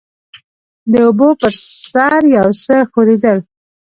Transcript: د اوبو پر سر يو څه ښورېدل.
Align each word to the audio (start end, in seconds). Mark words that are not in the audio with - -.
د 0.91 0.93
اوبو 1.07 1.29
پر 1.41 1.53
سر 1.89 2.21
يو 2.37 2.49
څه 2.63 2.75
ښورېدل. 2.91 3.37